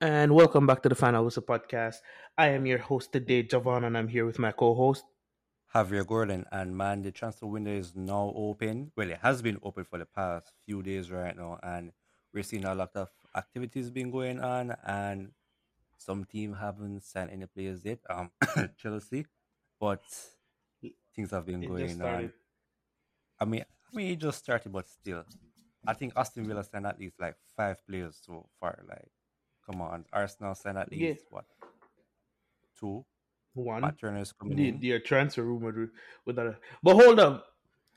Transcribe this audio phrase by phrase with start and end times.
[0.00, 1.96] and welcome back to the Final Whistle podcast.
[2.38, 5.04] I am your host today, Javon, and I'm here with my co-host
[5.74, 6.46] Javier Gordon.
[6.50, 8.92] And man, the transfer window is now open.
[8.96, 11.92] Well, it has been open for the past few days right now, and
[12.32, 15.32] we're seeing a lot of activities being going on, and
[15.98, 17.98] some team haven't signed any players yet.
[18.08, 18.30] Um,
[18.78, 19.26] Chelsea,
[19.78, 20.00] but
[21.14, 22.32] things have been It going on.
[23.38, 25.24] I mean, I mean, it just started, but still,
[25.86, 28.82] I think Aston Villa signed at least like five players so far.
[28.88, 29.10] Like,
[29.70, 31.08] come on, Arsenal signed at Yeah.
[31.10, 31.44] least what
[32.78, 33.04] two?
[33.54, 33.80] one.
[33.82, 34.80] Matt Turner is coming The, in.
[34.80, 35.90] the transfer rumor
[36.24, 36.56] with- that.
[36.82, 37.46] But hold up.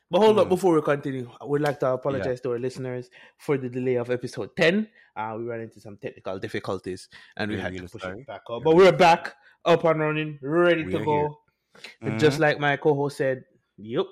[0.09, 0.49] But hold up Mm.
[0.49, 1.29] before we continue.
[1.41, 4.89] I would like to apologize to our listeners for the delay of episode 10.
[5.15, 8.21] Uh, we ran into some technical difficulties and we We're had to push sorry.
[8.21, 8.59] it back up.
[8.59, 8.63] Yeah.
[8.63, 9.35] But we're back,
[9.65, 11.39] up and running, ready to We're go.
[12.01, 12.19] Mhm.
[12.19, 13.45] Just like my co-host said,
[13.77, 14.05] yep.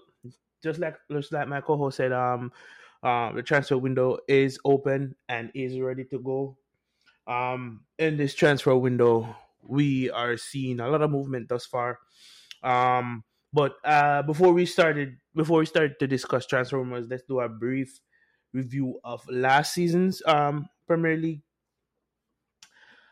[0.63, 2.51] Just like just like my co-host said, um,
[3.03, 6.55] uh, the transfer window is open and is ready to go.
[7.27, 11.99] Um, in this transfer window, we are seeing a lot of movement thus far.
[12.63, 17.39] Um, but uh, before we started, before we started to discuss transfer rumors, let's do
[17.39, 17.99] a brief
[18.53, 21.41] review of last season's um Premier League.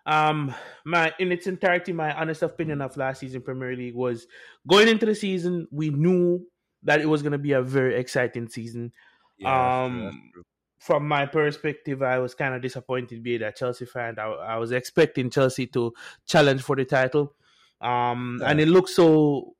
[0.06, 0.54] Um,
[0.86, 4.28] my in its entirety, my honest opinion of last season Premier League was
[4.68, 6.46] going into the season, we knew
[6.84, 8.92] that it was going to be a very exciting season.
[9.38, 10.32] Yeah, um.
[10.80, 14.18] From my perspective, I was kind of disappointed being a Chelsea fan.
[14.18, 15.94] I, I was expecting Chelsea to
[16.26, 17.36] challenge for the title,
[17.82, 19.56] um, and it looked so.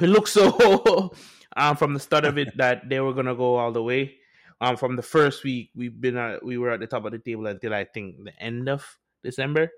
[0.00, 1.12] It looked so
[1.56, 4.16] um, from the start of it that they were gonna go all the way.
[4.60, 7.18] Um, from the first week, we've been at, we were at the top of the
[7.18, 8.84] table until I think the end of
[9.22, 9.70] December.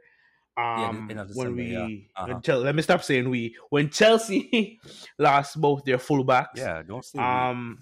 [0.56, 1.86] Um, end of when December, yeah.
[1.86, 2.41] we Uh-huh.
[2.44, 4.80] when let me stop saying we when Chelsea
[5.19, 6.56] lost both their fullbacks.
[6.56, 7.25] Yeah, don't say we.
[7.25, 7.78] Um,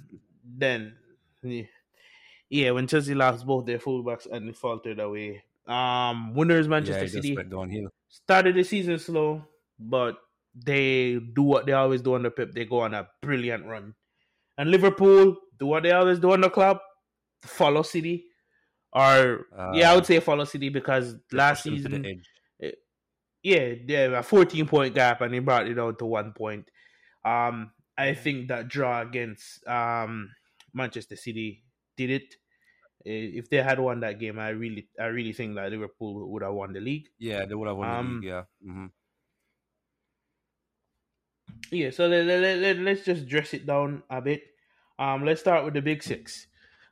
[0.57, 0.97] then
[2.51, 5.43] yeah, when Chelsea lost both their fullbacks and they faltered away.
[5.67, 7.91] Um, winners Manchester just City downhill.
[8.09, 9.45] started the season slow,
[9.79, 10.17] but
[10.55, 12.53] they do what they always do under Pep.
[12.53, 13.95] They go on a brilliant run.
[14.57, 16.79] And Liverpool do what they always do on the club,
[17.43, 18.25] follow City.
[18.93, 22.25] Or yeah, I Uh, would say follow City because last pushed them to the season,
[22.63, 22.75] edge.
[23.43, 26.71] yeah, they have a 14 point gap and they brought it down to one point.
[27.25, 30.31] Um, I think that draw against um
[30.73, 31.65] Manchester City
[31.97, 32.35] did it.
[33.07, 36.43] Eh, If they had won that game, I really, I really think that Liverpool would
[36.43, 37.09] have won the league.
[37.19, 38.25] Yeah, they would have won the Um, league.
[38.25, 38.43] Yeah.
[38.63, 38.87] hmm
[41.71, 44.43] Yeah, so let, let, let, let's just dress it down a bit.
[44.99, 46.47] Um, let's start with the big six.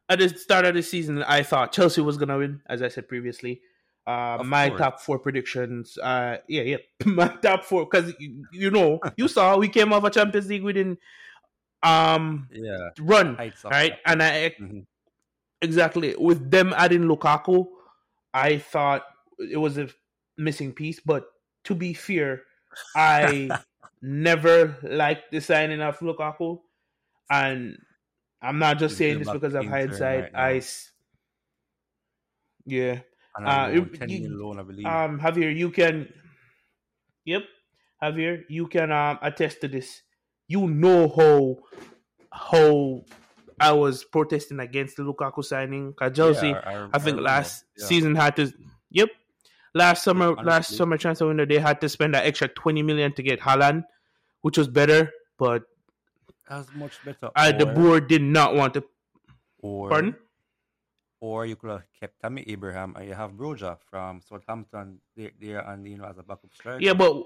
[0.08, 3.08] At the start of the season, I thought Chelsea was gonna win, as I said
[3.08, 3.60] previously.
[4.06, 4.78] Uh, my course.
[4.78, 5.98] top four predictions.
[5.98, 10.04] Uh, yeah, yeah, my top four because you, you know you saw we came off
[10.04, 10.96] a Champions League winning
[11.82, 12.90] um Yeah.
[13.00, 13.36] run,
[13.70, 13.94] right?
[14.06, 14.86] And I Mhm.
[15.62, 17.66] exactly with them adding Lukaku,
[18.34, 19.04] I thought
[19.38, 19.88] it was a
[20.38, 21.00] missing piece.
[21.00, 21.26] But
[21.64, 22.42] to be fair,
[22.94, 23.50] I
[24.02, 26.60] never liked the signing of Lukaku,
[27.30, 27.78] and
[28.42, 30.32] I'm not just He's saying this because of in hindsight.
[30.34, 30.52] right I
[32.64, 33.00] yeah.
[33.36, 34.86] And Uh, a you- 10 loan, I believe.
[34.86, 36.08] Um, Javier, you can.
[37.24, 37.42] Yep,
[38.02, 40.02] Javier, you can um attest to this.
[40.48, 41.56] You know how
[42.32, 43.04] how
[43.58, 45.92] I was protesting against the Lukaku signing.
[45.94, 46.60] Cause Chelsea, Yeah,
[46.92, 47.22] I think remember.
[47.22, 47.86] last Yeah.
[47.86, 48.52] season had to.
[48.90, 49.08] Yep,
[49.74, 53.22] last summer, last summer transfer window they had to spend that extra twenty million to
[53.22, 53.84] get Haaland,
[54.42, 55.10] which was better.
[55.38, 55.64] But
[56.48, 57.30] was much better.
[57.34, 58.84] I, the board did not want to.
[59.58, 60.14] Or, Pardon?
[61.20, 65.58] Or you could have kept Tammy Abraham and you have Broja from Southampton there, there
[65.60, 66.78] and you know as a backup striker.
[66.80, 67.24] Yeah, but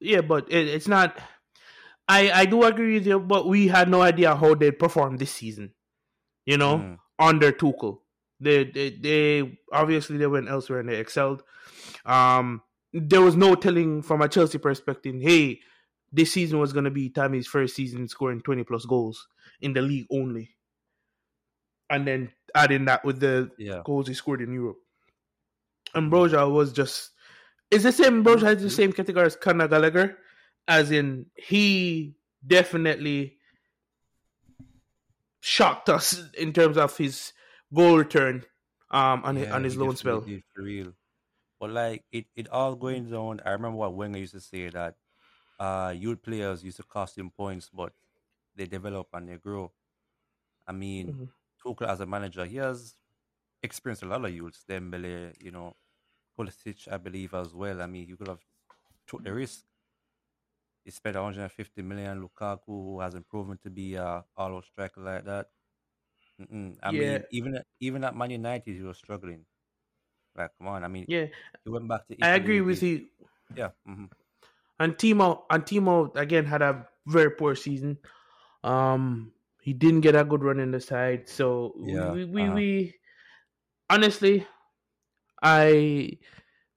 [0.00, 1.18] yeah, but it, it's not.
[2.18, 5.32] I I do agree with you, but we had no idea how they'd perform this
[5.32, 5.72] season.
[6.46, 6.98] You know, Mm.
[7.18, 7.98] under Tuchel,
[8.40, 11.42] they, they they obviously they went elsewhere and they excelled.
[12.04, 12.62] Um,
[12.92, 15.14] there was no telling from a Chelsea perspective.
[15.20, 15.60] Hey,
[16.12, 19.28] this season was going to be Tammy's first season scoring twenty plus goals
[19.60, 20.50] in the league only,
[21.90, 23.82] and then adding that with the Yeah.
[23.84, 24.78] goals he scored in Europe.
[25.94, 27.10] And Broja was just
[27.70, 28.76] it's the same Broja has the Mhm.
[28.80, 30.18] same category as Conor Gallagher,
[30.68, 32.14] as in he
[32.46, 33.38] definitely
[35.40, 37.32] shocked us in terms of his
[37.74, 38.44] goal return
[38.90, 40.20] um on his, on his loan spell.
[40.20, 40.92] did for real.
[41.58, 43.40] But like it, it all going down.
[43.44, 44.94] I remember what Wenger used to say that
[45.58, 47.92] uh youth players used to cost him points, but
[48.56, 49.72] they develop and they grow.
[50.66, 51.28] I mean, Mhm.
[51.64, 52.94] Tuchel as a manager, he has
[53.62, 54.64] experienced a lot of youths.
[54.68, 55.76] Dembele, you know,
[56.38, 57.80] Pulisic, I believe as well.
[57.80, 58.44] I mean, you could have
[59.06, 59.64] took the risk.
[60.84, 62.22] He spent 150 million.
[62.22, 65.50] Lukaku, who hasn't proven to be a all-out striker like that.
[66.40, 66.78] Mm-mm.
[66.82, 67.18] I Yeah.
[67.18, 69.46] mean, even at- even at Man United, he was struggling.
[70.34, 70.84] Like, come on.
[70.84, 71.26] I mean, Yeah,
[71.64, 72.14] he went back to.
[72.14, 73.08] Italy, I agree with he- you.
[73.56, 73.70] Yeah.
[73.84, 74.06] hmm
[74.80, 77.98] And Timo and Timo again had a very poor season.
[78.64, 79.32] Um,
[79.62, 82.54] he didn't get a good run in the side, so Yeah, we we, uh-huh.
[82.54, 83.00] we
[83.90, 84.46] honestly,
[85.42, 86.18] I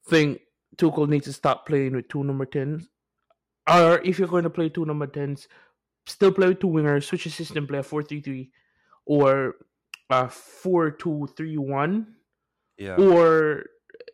[0.07, 0.41] think
[0.77, 2.89] Tuchel needs to stop playing with two number tens,
[3.69, 5.47] or if you're going to play two number tens,
[6.05, 8.51] still play with two wingers, switch the system, play a four three three,
[9.05, 9.55] or
[10.09, 12.15] a four two three one
[12.77, 12.95] Yeah.
[12.95, 13.65] or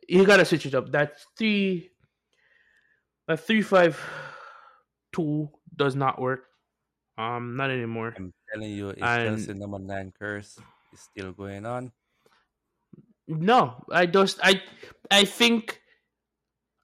[0.08, 0.92] you gotta switch it up.
[0.92, 1.92] That three,
[3.28, 4.00] a three five
[5.12, 6.46] two does not work.
[7.18, 8.14] Um, not anymore.
[8.16, 10.58] I'm telling you, it's And- Chelsea number nine curse
[10.94, 11.92] is still going on,
[13.28, 14.62] No, I just I
[15.10, 15.81] I think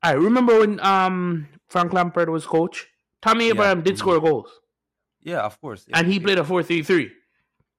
[0.04, 2.88] I remember when um Frank Lampard was coach.
[3.22, 3.98] Tammy Yeah, Abraham did mhm.
[3.98, 4.52] score goals,
[5.22, 5.86] yeah, of course.
[5.88, 7.12] Yeah, and he played a four three three.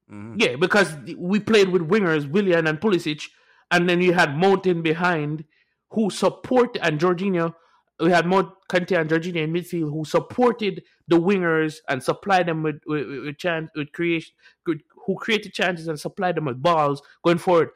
[0.08, 3.28] hmm Yeah, because we played with wingers, Willian and Pulisic,
[3.70, 5.44] and then you had Mountain behind
[5.90, 7.54] who support and Jorginho.
[8.00, 12.62] We had Mount Kante and Jorginho in midfield who supported the wingers and supplied them
[12.62, 14.34] with with, with, with chance with creation,
[14.64, 17.70] good, who created chances and supplied them with balls going forward.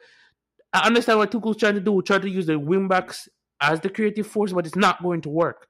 [0.71, 3.29] I understand what Tuchel's trying to do, try to use the wing backs
[3.71, 5.67] as the creative force, but it's not going to work.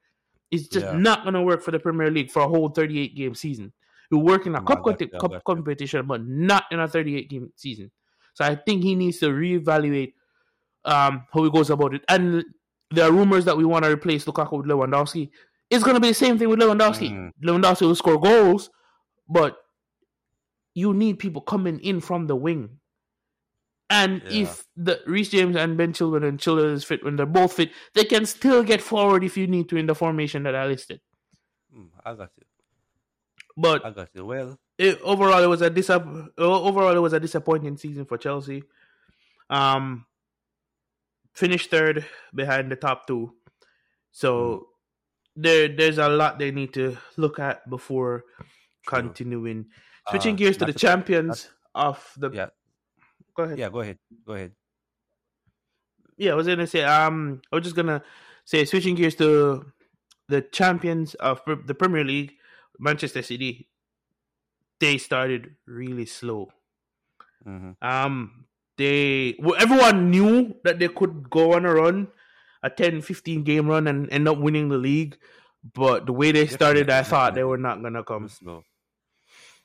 [0.51, 0.97] It's just Yeah.
[0.97, 3.71] not going to work for the Premier League for a whole 38 game season.
[4.11, 6.87] You work in a cup, got conti- you, I cup competition, but not in a
[6.87, 7.91] 38 game season.
[8.33, 10.13] So I think he needs to reevaluate
[10.85, 12.03] um, how he goes about it.
[12.07, 12.43] And
[12.91, 15.29] there are rumors that we want to replace Lukaku with Lewandowski.
[15.69, 17.11] It's going to be the same thing with Lewandowski.
[17.11, 17.31] Mm.
[17.43, 18.69] Lewandowski will score goals,
[19.29, 19.57] but
[20.75, 22.69] you need people coming in from the wing.
[23.89, 24.43] And Yeah.
[24.43, 27.71] if the Reece James and Ben Chilwell and Chilwell is fit, when they're both fit,
[27.93, 31.01] they can still get forward if you need to in the formation that I listed.
[31.75, 32.43] Mm, I got you.
[33.55, 34.25] But I got you.
[34.25, 35.69] Well, it, overall, it was a
[36.37, 38.63] overall it was a disappointing season for Chelsea.
[39.49, 40.05] Um,
[41.33, 43.35] finished third behind the top two,
[44.11, 44.69] so
[45.35, 48.23] there there's a lot they need to look at before
[48.87, 49.67] continuing.
[50.09, 52.31] Switching Uh, gears to the champions of the.
[52.31, 52.49] Yeah.
[53.35, 53.57] Go ahead.
[53.59, 53.97] Yeah, go ahead.
[54.25, 54.51] Go ahead.
[56.17, 56.83] yeah, I was gonna say.
[56.83, 58.03] Um, I was just gonna
[58.45, 59.65] say switching gears to
[60.29, 62.33] the champions of the Premier League,
[62.79, 63.69] Manchester City.
[64.79, 66.51] They started really slow.
[67.43, 68.45] hmm Um,
[68.77, 72.07] they well, everyone knew that they could go on a run,
[72.61, 75.17] a 10, 15 game run, and end up winning the league.
[75.63, 78.27] But the way they started, I thought they were not gonna come.
[78.29, 78.63] slow.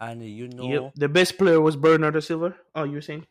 [0.01, 0.93] And you know, Yep.
[0.95, 2.55] The best player was Bernardo Silva.
[2.75, 3.27] Oh, you were saying?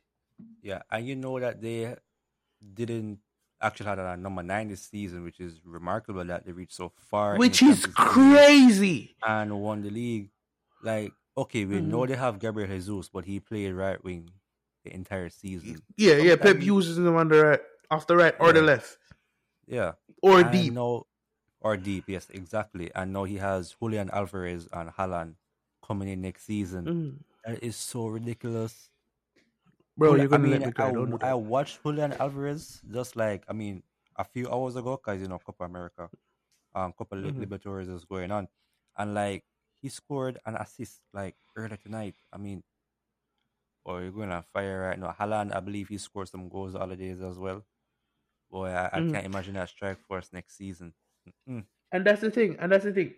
[0.62, 1.96] Yeah, and you know that they
[2.74, 3.20] didn't
[3.62, 7.38] actually had a number nine this season, which is remarkable that they reached so far.
[7.38, 9.16] Which is crazy.
[9.26, 10.30] And won the league.
[10.84, 11.90] Like, okay, we Mm-hmm.
[11.92, 14.30] know they have Gabriel Jesus, but he played right wing
[14.84, 15.82] the entire season.
[15.98, 16.36] Yeah, yeah.
[16.36, 18.98] Pep uses them on the right, off the right or the left
[19.66, 19.94] Yeah.
[20.22, 20.74] or And deep.
[20.74, 21.06] now-
[21.60, 22.92] or deep, yes, exactly.
[22.94, 25.34] And now he has Julian Alvarez and Haaland
[25.84, 26.86] coming in next season.
[26.86, 27.14] Mm.
[27.46, 28.90] That is so ridiculous.
[29.98, 30.90] Bro, Julian- you're gonna I let mean, me cry.
[30.90, 33.84] I, Don't do I watched Julian Alvarez just like I mean
[34.16, 36.10] a few hours ago because you know Copa America,
[36.76, 37.48] um, Copa Mhm.
[37.48, 38.50] Libertadores is going on,
[38.98, 39.46] and like
[39.82, 42.16] he scored an assist like earlier tonight.
[42.34, 42.64] I mean,
[43.86, 45.16] or you're going on fire right now.
[45.18, 47.66] Haaland, I believe he scored some goals all the other days as well.
[48.52, 49.12] Boy, I, I Mhm.
[49.12, 50.96] can't imagine that strike force next season.
[51.50, 51.66] Mm-mm.
[51.92, 52.58] And that's the thing.
[52.60, 53.14] And that's the thing.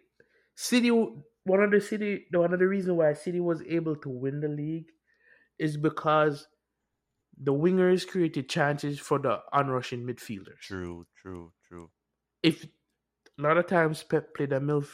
[0.56, 4.42] City, one of the city, one of the reasons why City was able to win
[4.42, 4.92] the league
[5.60, 6.48] is because
[7.40, 10.60] the wingers created chances for the onrushing midfielders.
[10.62, 11.90] True, true, true.
[12.44, 14.86] If a lot of times Pep played a, mid,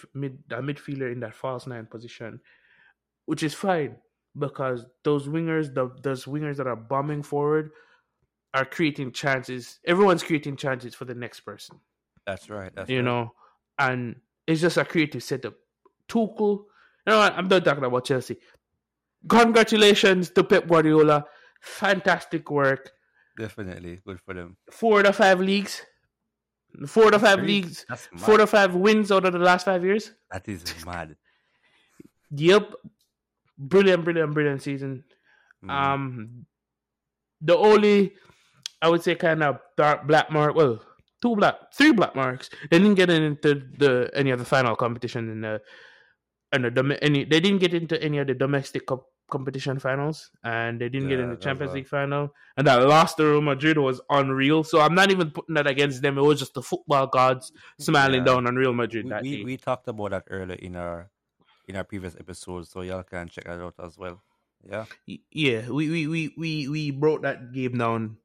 [0.52, 2.40] a midfielder in that false nine position,
[3.26, 3.96] which is fine
[4.38, 7.72] because those wingers, the, those wingers that are bombing forward,
[8.54, 9.80] are creating chances.
[9.86, 11.80] Everyone's creating chances for the next person.
[12.28, 12.72] That's right.
[12.76, 13.06] That's you right.
[13.06, 13.34] know,
[13.80, 14.16] and
[14.48, 15.56] it's just a creative setup.
[16.08, 16.66] Tuchel, you
[17.08, 17.20] know?
[17.20, 18.38] I'm not talking about Chelsea.
[19.28, 21.26] Congratulations to Pep Guardiola.
[21.66, 22.92] Fantastic work.
[23.38, 24.56] definitely good for them.
[24.72, 25.82] Four out of five leagues.
[26.88, 27.52] Four out of five Crazy.
[27.54, 27.86] leagues.
[28.18, 30.12] Four out of five wins out of the last five years.
[30.32, 31.16] that is mad.
[32.32, 32.72] Yep.
[33.58, 35.04] Brilliant, brilliant, brilliant season.
[35.64, 35.70] Mm.
[35.72, 36.46] Um,
[37.42, 38.14] the only,
[38.82, 40.56] I would say, kind of dark black mark.
[40.56, 40.82] Well,
[41.22, 42.50] two black, three black marks.
[42.70, 45.62] They didn't get into the any of the final competition in the,
[46.52, 47.24] and the any.
[47.26, 51.20] They didn't get into any of the domestic cup competition finals, and they didn't get
[51.20, 51.78] in the Champions right.
[51.78, 52.34] League final.
[52.58, 54.64] And that loss to Real Madrid was unreal.
[54.64, 56.18] So I'm not even putting that against them.
[56.18, 58.26] It was just the football gods smiling Yeah.
[58.26, 59.44] down on Real Madrid we, that we, day.
[59.44, 61.10] we talked about that earlier in our
[61.68, 64.22] in our previous episodes, so y'all can check that out as well.
[64.70, 64.86] Yeah.
[65.32, 68.18] Yeah, we we we we, we broke that game down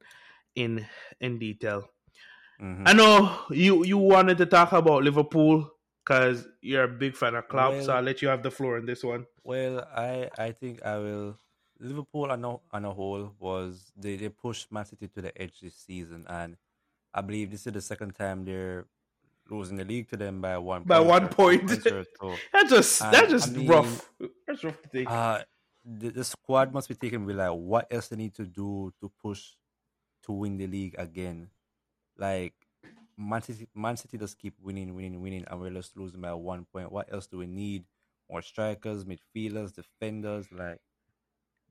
[0.54, 0.86] in
[1.20, 1.88] in detail.
[2.60, 2.82] Mhm.
[2.84, 5.72] I know you you wanted to talk about Liverpool
[6.04, 8.86] because you're a big fan of Klopp, so I'll let you have the floor in
[8.86, 9.26] this one.
[9.44, 11.36] Well, I I think I will.
[11.82, 15.60] Liverpool on a, on a whole was they, they pushed Man City to the edge
[15.62, 16.56] this season, and
[17.14, 18.84] I believe this is the second time they're
[19.48, 21.70] losing the league to them by one By point one point.
[21.82, 22.04] so.
[22.52, 24.10] That's just that's just I mean- rough.
[24.46, 25.10] That's rough to take.
[25.10, 25.40] Uh,
[25.82, 29.10] the, the squad must be taken with like what else they need to do to
[29.22, 29.42] push
[30.24, 31.48] to win the league again.
[32.18, 32.52] Like
[33.20, 36.66] Man City, Man City just keep winning, winning, winning, and we're just losing by one
[36.72, 36.90] point.
[36.90, 37.84] What else do we need?
[38.30, 40.46] More strikers, midfielders, defenders.
[40.50, 40.80] Like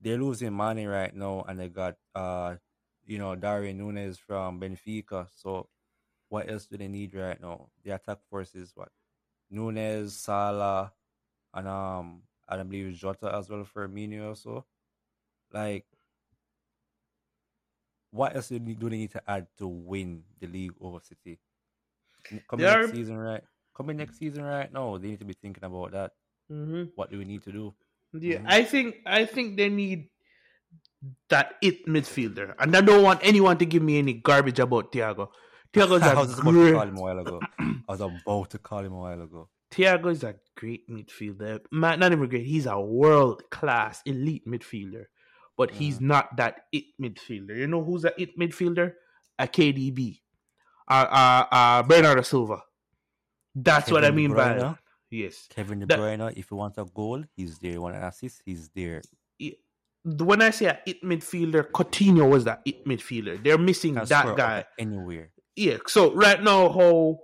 [0.00, 2.56] they're losing money right now, and they got uh,
[3.06, 5.26] you know, Darwin Nunez from Benfica.
[5.34, 5.68] So
[6.28, 7.68] what else do they need right now?
[7.84, 8.90] The attack force is what
[9.50, 10.92] Nunez, Salah,
[11.52, 14.64] and um, I believe Jota as well for Firmino also.
[15.52, 15.86] Like,
[18.10, 21.38] what else do they, do they need to add to win the league over City?
[22.48, 23.42] Coming They next season, right?
[23.76, 24.72] Coming next season, right?
[24.72, 26.12] No, they need to be thinking about that.
[26.48, 27.74] hmm What do we need to do?
[28.12, 28.46] Yeah, Mhm.
[28.48, 30.10] I think I think they need
[31.28, 35.28] that it midfielder, and I don't want anyone to give me any garbage about Thiago.
[35.72, 37.40] Thiago's I a was about to call him a while ago.
[37.58, 39.48] I was about to call him a while ago.
[39.70, 41.60] Thiago is a great midfielder.
[41.70, 42.44] Man, not even great.
[42.44, 45.04] He's a world class elite midfielder,
[45.60, 47.54] but he's not that it midfielder.
[47.62, 48.94] You know who's that it midfielder?
[49.38, 50.20] A KDB,
[50.88, 52.58] uh, uh, uh, Bernardo Silva.
[53.54, 54.78] That's what I Kevin mean by Bruyne?
[55.10, 55.48] yes.
[55.54, 57.72] Kevin De That- Bruyne, if you want a goal, he's there.
[57.72, 59.02] You want an assist, he's there.
[59.38, 59.58] it-
[60.30, 63.42] when I say a it midfielder, Coutinho was that it midfielder.
[63.44, 64.64] They're missing that guy.
[64.78, 65.30] anywhere.
[65.56, 65.76] Yeah.
[65.86, 67.18] So right now, how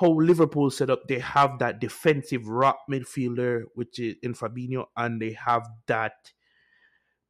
[0.00, 5.20] how Liverpool set up, they have that defensive rock midfielder, which is in Fabinho, and
[5.20, 6.14] they have that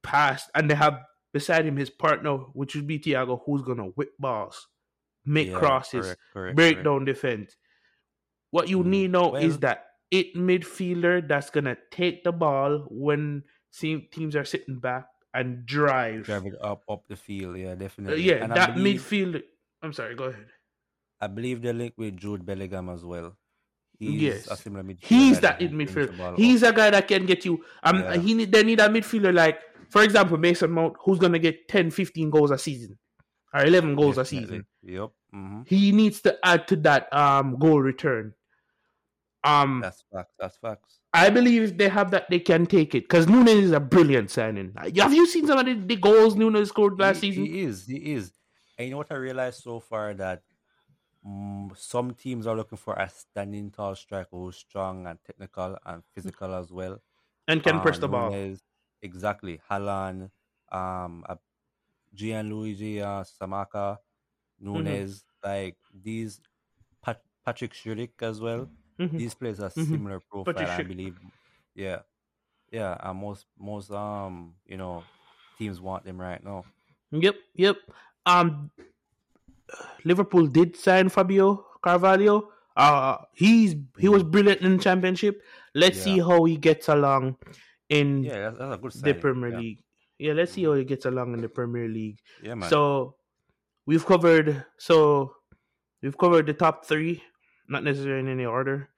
[0.03, 1.01] pass, and they have
[1.33, 4.67] beside him his partner, which would be Thiago, who's gonna whip balls,
[5.25, 6.85] make Yeah, crosses, correct, correct, break correct.
[6.85, 7.57] down defense.
[8.51, 8.87] What you Mhm.
[8.87, 14.81] need now is that it midfielder that's gonna take the ball when teams are sitting
[14.81, 16.25] back and drive.
[16.25, 17.57] drive it up up the field.
[17.57, 18.23] Yeah, Uh, definitely.
[18.23, 19.43] yeah, and that believe, midfield.
[19.83, 20.17] I'm sorry.
[20.17, 20.49] Go ahead.
[21.21, 23.37] I believe they're linked with Jude Bellingham as well.
[24.01, 24.47] He's Yes.
[24.49, 25.05] a similar midfielder.
[25.07, 26.37] He's that can in finish the midfield.
[26.39, 26.73] He's up.
[26.75, 27.63] a guy that can get you.
[27.85, 28.17] Um, Yeah.
[28.17, 31.91] he need they need a midfielder like, for example, Mason Mount, who's gonna get 10,
[31.91, 32.99] 15 goals a season,
[33.53, 34.67] or eleven goals a season.
[34.83, 35.11] Yep.
[35.33, 38.35] hmm He needs to add to that um goal return.
[39.43, 40.35] Um, That's facts.
[40.39, 40.99] That's facts.
[41.15, 44.31] I believe if they have that, they can take it because Nunez is a brilliant
[44.31, 44.73] signing.
[44.77, 47.47] Have you seen some of the, the goals Nunez scored last he, season?
[47.47, 47.87] he is.
[47.87, 48.33] He is.
[48.79, 50.43] And you know what I realized so far that
[51.27, 56.03] mm, some teams are looking for a standing tall striker who's strong and technical and
[56.15, 57.01] physical as well.
[57.49, 58.31] and can press Uh, the ball.
[58.31, 58.61] Nunez,
[59.03, 59.61] exactly.
[59.71, 60.31] Haaland,
[60.73, 61.37] um, uh,
[62.15, 63.99] Gianluigi uh, Scamacca,
[64.63, 64.75] Mm-hmm.
[64.75, 66.39] Nunez, like these,
[67.03, 68.69] Pat- Patrick Schulich as well.
[68.99, 69.17] Mhm.
[69.17, 69.87] These players are Mhm.
[69.89, 70.53] similar profile.
[70.53, 71.17] Patrick I believe,
[71.75, 72.01] yeah,
[72.71, 72.97] yeah.
[73.01, 75.03] And most most um you know
[75.57, 76.65] teams want them right now.
[77.11, 77.77] Yep, yep.
[78.27, 78.71] Um,
[80.05, 82.51] Liverpool did sign Fabio Carvalho.
[82.77, 85.43] Uh, he's he was brilliant in the championship.
[85.75, 87.37] Let's see how he gets along
[87.91, 89.21] in Yeah, that's, that's a good the.
[89.21, 89.59] Premier yeah.
[89.59, 89.85] League.
[90.19, 92.19] Yeah, let's see how he gets along in the Premier League.
[92.43, 92.71] Yeah, man.
[92.71, 93.17] So
[93.87, 94.65] we've covered.
[94.79, 95.35] So
[96.03, 97.23] we've covered the top three,
[97.69, 98.89] not necessarily in any order.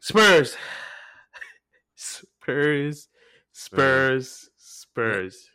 [0.00, 0.56] Spurs,
[1.94, 3.08] Spurs,
[3.52, 5.48] Spurs, Spurs.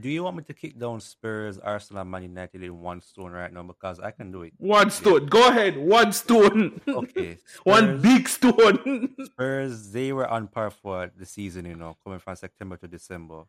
[0.00, 3.32] Do you want me to kick down Spurs, Arsenal, and Man United in one stone
[3.32, 3.62] right now?
[3.62, 4.54] Because I can do it.
[4.56, 5.26] One stone.
[5.26, 5.76] Go ahead.
[5.76, 6.80] One stone.
[6.88, 7.38] Okay.
[7.64, 9.14] One big stone.
[9.24, 13.44] Spurs, they were on par for the season, you know, coming from September to December.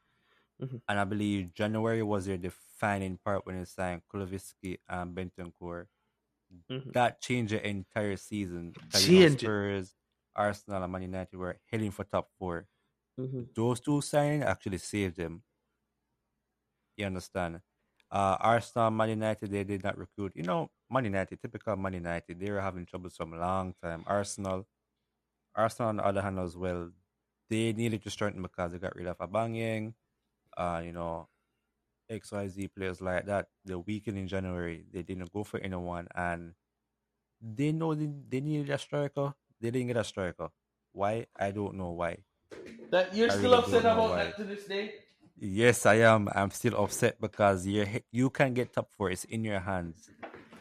[0.61, 0.81] Mhm.
[0.87, 5.87] And I believe January was their defining part when they signed Kulusevski and Bentancur.
[6.69, 6.93] Mhm.
[6.93, 8.73] That changed the entire season.
[8.75, 8.89] you know,
[9.39, 9.95] Spurs,
[10.35, 12.67] Arsenal, and Man United were heading for top 4
[13.19, 13.53] Mhm.
[13.55, 15.43] Those two signings actually saved them.
[16.97, 17.61] You understand?
[18.11, 20.33] Uh, Arsenal, Man United, they did not recruit.
[20.35, 24.03] You know, Man United, typical Man United, they were having trouble some long time.
[24.05, 24.67] Arsenal,
[25.55, 26.91] Arsenal on the other hand as well,
[27.49, 29.93] they needed to strengthen because they got rid of Aubameyang,
[30.57, 31.27] uh, you know,
[32.11, 33.47] XYZ players like that.
[33.65, 36.53] The weekend in January, they didn't go for anyone and
[37.41, 39.33] they know they, they needed a striker.
[39.59, 40.49] They didn't get a striker.
[40.91, 41.25] Why?
[41.35, 42.17] I don't know why.
[42.91, 44.23] That you're I still really upset about why.
[44.25, 44.93] that to this day.
[45.39, 46.29] Yes, I am.
[46.33, 49.09] I'm still upset because you you can get top four.
[49.11, 50.09] It's in your hands.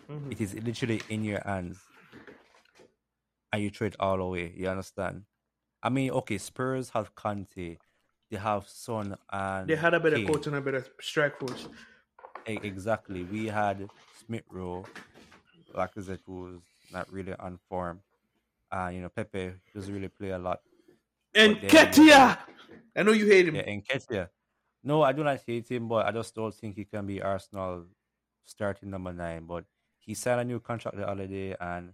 [0.09, 0.33] Mhm.
[0.33, 1.79] It is literally in your hands,
[3.53, 4.53] and you throw it all away.
[4.57, 5.25] You understand?
[5.83, 7.79] I mean, okay, Spurs have Conte.
[8.31, 10.27] they have Son and They had a better Kane.
[10.27, 11.69] coach and a better strike force.
[12.47, 13.25] Exactly.
[13.25, 13.89] We had
[14.25, 14.87] Smith Rowe,
[15.75, 18.01] Lacazette, who's not really on form.
[18.71, 20.61] Uh, you know, Pepe doesn't really play a lot.
[21.35, 22.39] And Nketiah!
[22.97, 23.57] I know you hate him.
[23.57, 24.29] Yeah, and Nketiah.
[24.85, 27.85] No, I do not hate him, but I just don't think he can be Arsenal
[28.45, 29.47] starting number nine.
[29.47, 29.65] But
[29.99, 31.93] he signed a new contract the other day and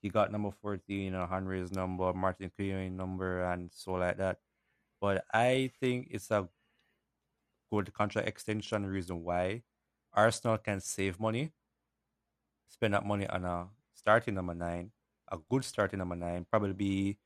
[0.00, 4.38] he got number 14, you know, Henry's number, Martin Keown number, and so like that.
[5.00, 6.48] But I think it's a
[7.72, 9.62] good contract extension reason why
[10.12, 11.52] Arsenal can save money,
[12.68, 14.90] spend that money on a starting number nine,
[15.32, 17.16] a good starting number nine, probably be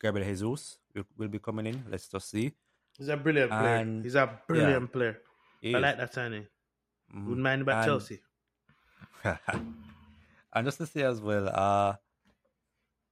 [0.00, 1.84] Gabriel Jesus will, will be coming in.
[1.90, 2.52] Let's just see.
[2.98, 3.76] He's a brilliant player.
[3.76, 5.20] And- He's a brilliant player.
[5.64, 6.46] I like that signing.
[7.14, 7.24] Mhm.
[7.26, 8.20] Wouldn't mind about And- Chelsea.
[10.52, 11.96] and just to say as well, uh,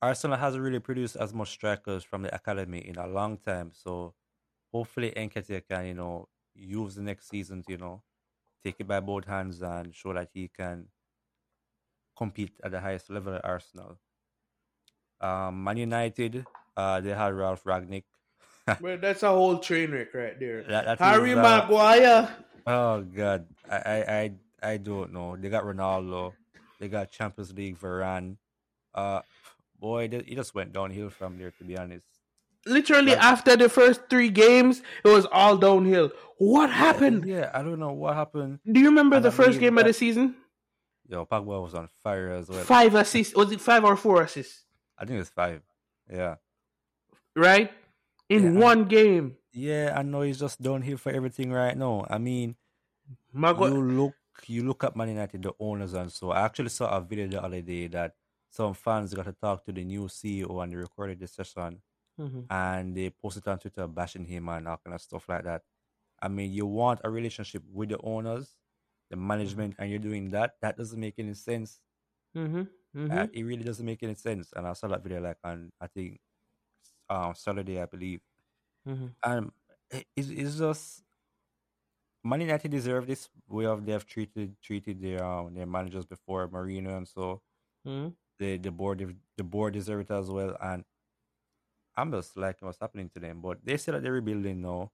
[0.01, 3.73] Arsenal hasn't really produced as much strikers from the academy in a long time.
[3.73, 4.15] So
[4.73, 8.03] hopefully Nketiah can, you know, use the next season to, you know,
[8.63, 10.89] take it by both hands and show that he can
[12.17, 13.99] compete at the highest level at Arsenal.
[15.21, 18.05] Um, Man United, uh, they had Ralf Rangnick.
[18.81, 20.63] Well, that's a whole train wreck right there.
[20.65, 22.37] That- Harry is, uh, Maguire.
[22.67, 24.33] Oh God, I, I I
[24.73, 25.37] I don't know.
[25.37, 26.33] They got Ronaldo,
[26.81, 28.37] they got Champions League Varane.
[28.95, 29.21] Uh,
[29.79, 31.51] boy, they, he just went downhill from there.
[31.51, 32.07] To be honest,
[32.65, 36.11] Literally after the first three games, it was all downhill.
[36.39, 37.27] What happened?
[37.27, 38.61] Yeah, I don't know what happened.
[38.65, 40.37] Do you remember And the I first game of the season?
[41.07, 42.65] Yo, Pogba was on fire as well.
[42.65, 43.35] Five assists.
[43.35, 44.65] Was it five or four assists?
[44.99, 45.61] I think it's five.
[46.11, 46.37] Yeah,
[47.37, 47.71] Right?
[48.29, 48.61] In Yeah.
[48.61, 49.37] one game.
[49.53, 49.93] yeah.
[49.97, 52.07] I know he's just down here for everything right now.
[52.09, 52.57] I mean,
[53.33, 54.15] you look
[54.49, 57.43] you look at Man United, the owners, and so I actually saw a video the
[57.43, 58.17] other day that
[58.51, 61.83] some fans got to talk to the new CEO and they recorded the session.
[62.21, 62.47] Mhm.
[62.49, 65.63] and they posted on Twitter bashing him and all kind of stuff like that.
[66.23, 68.57] I mean, you want a relationship with the owners,
[69.11, 70.55] the management, and you're doing that.
[70.63, 71.81] That doesn't make any sense.
[72.37, 72.69] Mhm.
[72.95, 73.11] Mhm.
[73.13, 74.53] Uh, it really doesn't make any sense.
[74.55, 76.21] And I saw that video like and I think
[77.11, 78.21] um Saturday, I believe.
[78.85, 79.15] Mhm.
[79.25, 79.53] And
[79.91, 81.05] it, it's, it's just
[82.25, 86.49] Man United deserve this way of they have treated treated their um their managers before
[86.49, 87.41] Mourinho and so
[87.85, 88.15] Mhm.
[88.39, 90.57] the the board the board deserve it as well.
[90.61, 90.85] And
[91.97, 93.41] I'm just liking what's happening to them.
[93.41, 94.93] But they say that they're rebuilding now.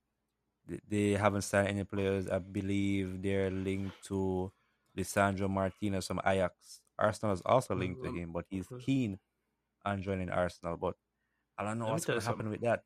[0.66, 2.29] They, they haven't signed any players.
[2.29, 4.53] I believe they're linked to
[4.96, 6.81] Lisandro Martinez from Ajax.
[6.99, 9.18] Arsenal is also linked to Um, him, but he's keen
[9.85, 10.77] on joining Arsenal.
[10.77, 10.96] But
[11.61, 12.81] I don't know Let what's going to you happen with that.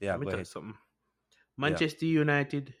[0.00, 0.46] Yeah, Let me tell you ahead.
[0.46, 0.74] something.
[1.58, 2.74] Manchester United,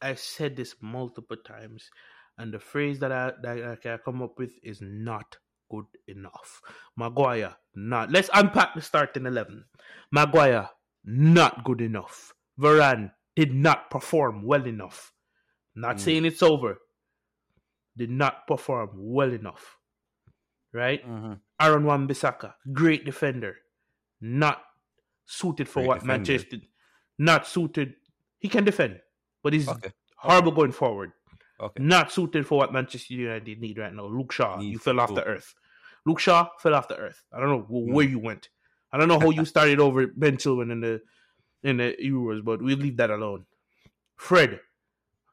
[0.00, 1.90] I said this multiple times,
[2.38, 5.36] and the phrase that I that I can come up with is not
[5.70, 6.62] good enough.
[6.96, 8.10] Maguire, not.
[8.10, 9.64] Let's unpack the starting eleven.
[10.10, 10.70] Maguire,
[11.04, 12.32] not good enough.
[12.58, 15.12] Varane did not perform well enough.
[15.74, 16.00] Not Mm.
[16.00, 16.78] saying it's over.
[17.96, 19.76] Did not perform well enough.
[20.72, 21.04] Right?
[21.06, 21.40] Mhm.
[21.60, 23.56] Aaron Wan-Bissaka, great defender,
[24.20, 24.62] not
[25.26, 26.18] suited for Great what defender.
[26.18, 26.56] Manchester.
[27.18, 27.94] Not suited.
[28.38, 29.00] He can defend,
[29.42, 29.92] but he's Okay.
[30.16, 31.12] horrible going forward.
[31.60, 31.82] Okay.
[31.82, 34.06] Not suited for what Manchester United need right now.
[34.06, 35.54] Luke Shaw, you fell off the earth.
[36.04, 37.22] Luke Shaw fell off the earth.
[37.32, 37.92] I don't know Mm.
[37.92, 38.50] where you went.
[38.92, 41.00] I don't know how you started over Ben Chilwell in the
[41.62, 43.46] in the Euros, but we'll leave that alone.
[44.16, 44.60] Fred,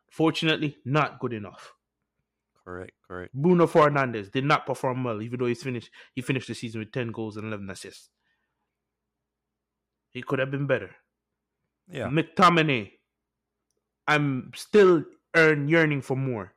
[0.09, 1.73] fortunately, not good enough.
[2.63, 2.91] Correct.
[3.07, 3.33] Correct.
[3.33, 6.91] Bruno Fernandes did not perform well, even though he's finished he finished the season with
[6.91, 8.09] ten goals and eleven assists.
[10.11, 10.91] He could have been better.
[11.89, 12.07] Yeah.
[12.07, 12.91] McTominay,
[14.07, 15.03] I'm still
[15.35, 16.53] earn yearning for more.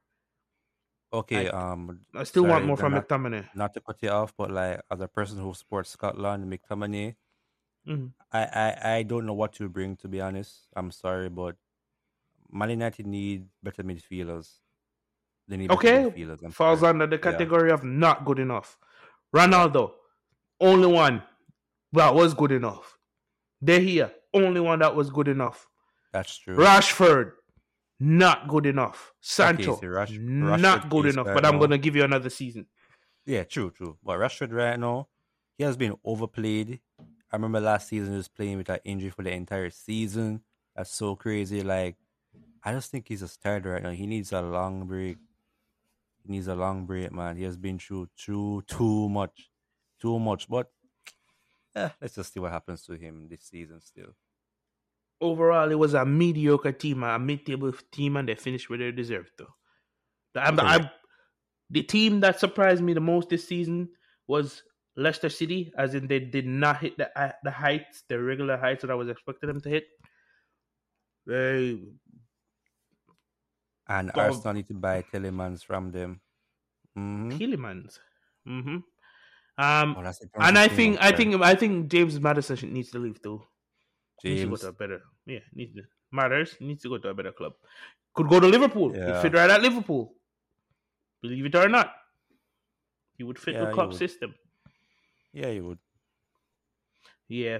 [1.12, 1.48] Okay.
[1.48, 2.00] I- um.
[2.14, 3.08] I still want more from Bernard.
[3.08, 3.48] McTominay.
[3.54, 7.14] Not to cut you off, but like as a person who supports Scotland, McTominay,
[7.86, 8.12] Mhm.
[8.32, 10.66] I, I, I don't know what to bring to be honest.
[10.74, 11.56] I'm sorry, but
[12.50, 14.58] Man United need better midfielders.
[15.46, 16.42] They need better Okay, midfielders.
[16.42, 16.90] I'm falls sorry.
[16.90, 18.78] under the category of not good enough.
[19.36, 19.92] Ronaldo,
[20.60, 21.22] only one
[21.92, 22.98] that was good enough.
[23.64, 25.68] De Gea, only one that was good enough.
[26.12, 26.56] That's true.
[26.56, 27.32] Rashford,
[27.98, 29.12] not good enough.
[29.20, 31.26] Sancho, see, Rash- not good enough.
[31.26, 32.66] right But I'm gonna give you another season.
[33.26, 33.96] Yeah, true, true.
[34.04, 35.08] But Rashford right now,
[35.56, 36.80] he has been overplayed.
[37.00, 40.42] I remember last season he was playing with that injury for the entire season.
[40.76, 41.62] That's so crazy.
[41.62, 41.96] Like,
[42.62, 43.90] I just think he's a starter right now.
[43.90, 45.16] He needs a long break.
[46.24, 47.36] He needs a long break, man.
[47.36, 49.50] He has been through through too much,
[50.00, 50.48] too much.
[50.48, 50.70] But
[51.74, 53.80] eh, let's just see what happens to him this season.
[53.80, 54.14] Still,
[55.20, 59.30] Overall, it was a mediocre team, a mid-table team, and they finished where they deserved
[59.38, 59.46] to.
[60.36, 60.90] I'm, I'm-
[61.70, 63.88] the team that surprised me the most this season
[64.26, 64.62] was
[64.96, 68.82] Leicester City, as in they did not hit the uh, the heights, the regular heights
[68.82, 69.84] that I was expecting them to hit.
[71.26, 71.80] They
[73.88, 74.12] And.
[74.14, 76.20] Arsenal need to buy Tielemans from them.
[76.94, 77.98] hmm Tielemans.
[78.46, 78.76] Mm-hmm.
[79.56, 80.00] Um, Oh,
[80.40, 83.42] and I think I think I think James Maddison needs to leave too.
[84.24, 85.02] Needs to go to a better.
[85.26, 86.56] Yeah, needs to matters.
[86.60, 87.52] Needs to go to a better club.
[88.14, 88.92] Could go to Liverpool.
[88.92, 90.14] He'd fit right at Liverpool.
[91.22, 91.92] Believe it or not,
[93.16, 94.34] he would fit Yeah, the club system.
[95.32, 95.78] Yeah, you would.
[97.28, 97.58] Yeah.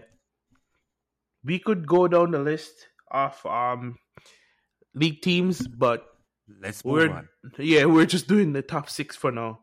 [1.44, 3.98] We could go down the list of um
[4.94, 6.06] league teams, but
[6.60, 7.28] Let's move we're on.
[7.58, 9.60] yeah, we're just doing the top six for now.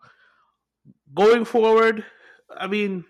[1.13, 2.05] Going forward,
[2.57, 3.05] I mean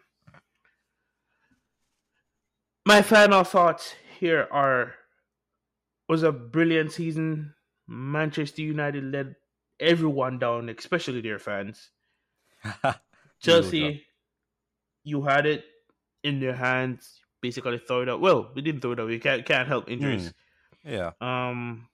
[2.86, 4.94] my final thoughts here are
[6.08, 7.54] was a brilliant season.
[7.88, 9.36] Manchester United led
[9.80, 11.90] everyone down, especially their fans.
[13.42, 14.04] Chelsea,
[15.04, 15.66] you had it
[16.24, 17.22] in their hands.
[17.42, 18.22] Basically, throw it out.
[18.22, 19.08] Well, we didn't throw it out.
[19.08, 20.34] We can't can't help injuries.
[20.86, 21.12] yeah.
[21.22, 21.88] Um,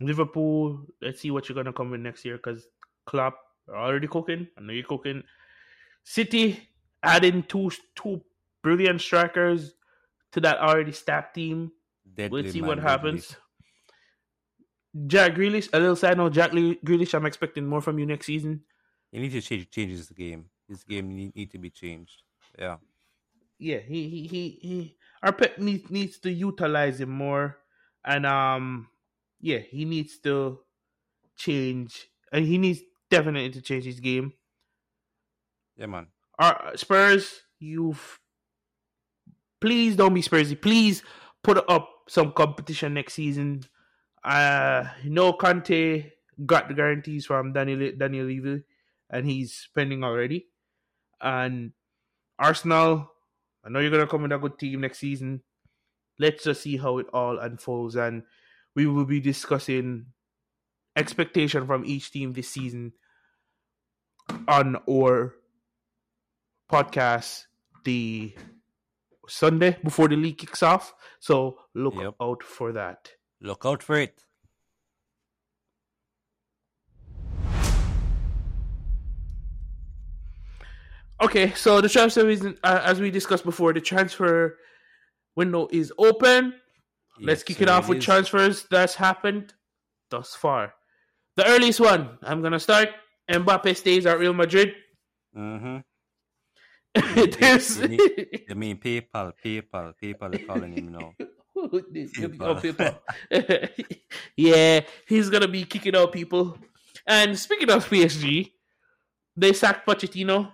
[0.00, 0.86] Liverpool.
[1.02, 2.66] Let's see what you're gonna come with next year because
[3.06, 4.48] Klopp are already cooking.
[4.56, 5.22] I know you're cooking.
[6.04, 6.68] City
[7.02, 8.22] adding two two
[8.62, 9.74] brilliant strikers
[10.32, 11.72] to that already stacked team.
[12.14, 12.90] Deadly, Let's see man, what deadly.
[12.90, 13.36] happens.
[15.06, 16.32] Jack Grealish, a little side note.
[16.32, 18.62] Jack Grealish, I'm expecting more from you next season.
[19.10, 20.46] You need to change change this game.
[20.68, 22.22] This game need, need to be changed.
[22.58, 22.76] Yeah.
[23.58, 27.58] yeah, he he he, he our pet needs needs to utilize him more,
[28.04, 28.88] and um,
[29.40, 30.60] yeah, he needs to
[31.36, 34.32] change, and he needs definitely to change his game.
[35.76, 36.08] Yeah, man.
[36.38, 38.20] Our Spurs, you've
[39.60, 40.60] please don't be Spursy.
[40.60, 41.02] Please
[41.42, 43.62] put up some competition next season.
[44.24, 46.10] Uh, no Conte
[46.46, 48.62] got the guarantees from Daniel Daniel Levy,
[49.10, 50.46] and he's spending already.
[51.20, 51.72] And
[52.38, 53.12] Arsenal,
[53.64, 55.42] I know you're gonna come with a good team next season.
[56.18, 58.24] Let's just see how it all unfolds, and
[58.74, 60.06] we will be discussing
[60.96, 62.92] expectation from each team this season
[64.46, 65.34] on our
[66.72, 67.46] podcast
[67.84, 68.34] the
[69.28, 70.94] Sunday before the league kicks off.
[71.20, 72.14] So look Yep.
[72.20, 73.10] out for that.
[73.40, 74.18] Look out for it.
[81.22, 84.58] Okay, so the transfer is uh, as we discussed before, the transfer
[85.36, 86.54] window is open.
[87.20, 88.04] Let's kick sir, it off with is.
[88.04, 89.54] transfers that's happened
[90.10, 90.74] thus far.
[91.36, 92.88] The earliest one, I'm gonna start.
[93.30, 94.74] Mbappe stays at Real Madrid.
[95.36, 95.84] Mhm.
[96.94, 99.32] There's- you need- You mean PayPal?
[99.44, 99.94] PayPal?
[100.02, 100.30] PayPal?
[100.32, 101.14] They're calling him now.
[102.60, 102.98] People.
[104.36, 106.58] yeah, he's gonna be kicking out people.
[107.06, 108.50] And speaking of PSG,
[109.36, 110.50] they sacked Pochettino.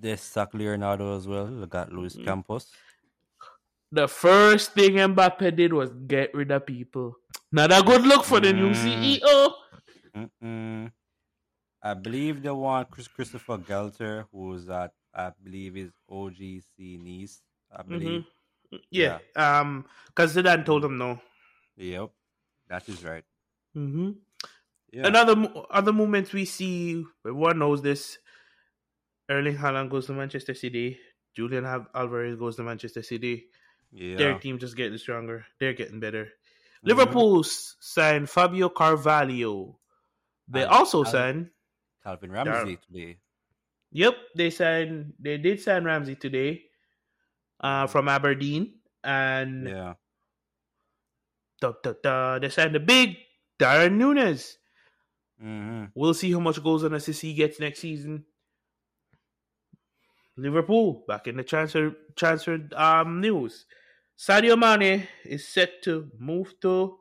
[0.00, 1.46] They sacked Leonardo as well.
[1.46, 2.24] They got Luis Mm.
[2.24, 2.70] Campos.
[3.92, 7.14] The first thing Mbappe did was get rid of people.
[7.52, 9.20] Not a good look for the new Mm.
[9.20, 9.52] CEO.
[10.16, 10.90] Mm-mm.
[11.82, 17.40] I believe they want Chris Christopher Galtier, who's at I believe is OGC Nice.
[17.72, 18.24] I believe.
[18.90, 21.20] Yeah, um, because Zidane told him no.
[21.76, 22.10] Yep,
[22.68, 23.24] that is right.
[23.72, 24.10] hmm
[24.92, 25.06] Yeah.
[25.06, 28.18] Another other moments we see, everyone knows this.
[29.30, 30.98] Erling Haaland goes to Manchester City.
[31.34, 33.48] Julian Alvarez goes to Manchester City.
[33.92, 34.16] yeah.
[34.16, 35.46] Their team just getting stronger.
[35.58, 36.24] They're getting better.
[36.26, 36.88] Mhm.
[36.88, 39.78] Liverpool signed Fabio Carvalho.
[40.48, 41.50] They And also signed.
[42.02, 43.18] Calvin Ramsey today.
[43.96, 45.14] Yep, they signed.
[45.18, 46.68] They did sign Ramsey today,
[47.60, 49.94] uh, from Aberdeen, and Yeah.
[51.60, 53.16] da, da, da, they signed the big
[53.58, 54.58] Darwin Nunez.
[55.40, 58.26] hmm We'll see how much goals and assists he gets next season.
[60.36, 63.64] Liverpool back in the transfer transfer um news.
[64.18, 66.98] Sadio Mane is set to move to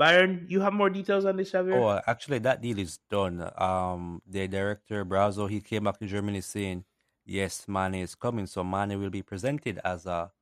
[0.00, 0.48] Bayern.
[0.48, 1.76] You have more details on this, Xavier?
[1.76, 3.50] Oh, actually, that deal is done.
[3.58, 6.84] Um, the director Brazzo he came back to Germany saying,
[7.26, 10.32] "Yes, Mane is coming." So Mane will be presented as a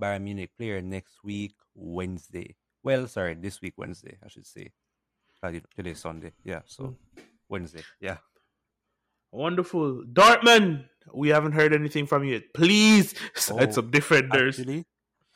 [0.00, 2.54] Bayern Munich player next week Wednesday.
[2.82, 4.70] Well, sorry, this week Wednesday, I should say.
[5.42, 6.32] Uh, you Today's Sunday.
[6.44, 6.96] Yeah, so
[7.48, 7.82] Wednesday.
[8.00, 8.18] Yeah.
[9.30, 10.04] Wonderful.
[10.12, 12.54] Dortmund, we haven't heard anything from you yet.
[12.54, 13.14] Please
[13.50, 14.58] Oh, some defenders.
[14.58, 14.84] Actually,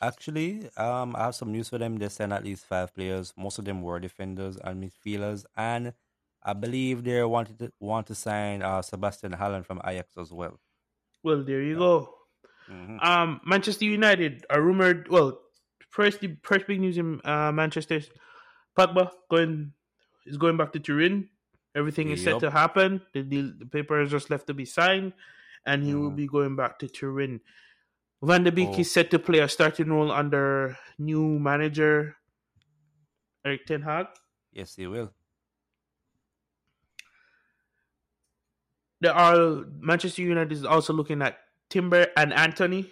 [0.03, 1.97] actually, um, I have some news for them.
[1.97, 3.33] They sent at least five players.
[3.37, 5.95] Most of them were defenders and midfielders, and
[6.43, 10.61] I believe they wanted to want to sign uh, Sebastian Haller from Ajax as well.
[11.23, 12.15] well, there you go.
[12.69, 15.09] hmm Um, Manchester United are rumored.
[15.09, 15.41] Well,
[15.91, 18.01] first the first big news in uh, Manchester,
[18.79, 19.75] Pogba going
[20.27, 21.31] is going back to Turin.
[21.77, 23.03] Everything is set to happen.
[23.15, 25.15] The deal, the paper is just left to be signed,
[25.67, 26.17] and he will Mhm.
[26.17, 27.41] be going back to Turin.
[28.23, 28.79] Van de Beek Oh.
[28.79, 32.17] is set to play a starting role under new manager
[33.45, 34.07] Eric Ten Hag.
[34.53, 35.13] Yes, he will.
[39.01, 41.39] There are Manchester United is also looking at
[41.71, 42.87] Timber and Antony.